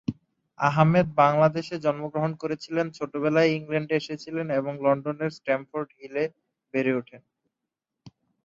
[0.59, 6.23] আহমেদ বাংলাদেশে জন্মগ্রহণ করেছিলেন, ছোটবেলায় ইংল্যান্ডে এসেছিলেন এবং লন্ডনের স্ট্যামফোর্ড হিলে
[6.73, 7.21] বেড়ে ওঠেন।